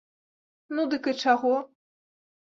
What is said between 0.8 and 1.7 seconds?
дык і чаго?